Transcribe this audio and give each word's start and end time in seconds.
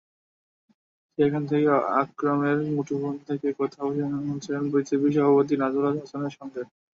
সেখান 1.17 1.43
থেকে 1.47 1.67
আকরামের 2.01 2.57
মুঠোফোন 2.69 3.15
থেকে 3.27 3.47
কথা 3.59 3.79
বলেছেন 3.87 4.61
বিসিবি 4.71 5.09
সভাপতি 5.15 5.55
নাজমুল 5.57 5.95
হাসানের 5.95 6.33
সঙ্গে। 6.37 6.61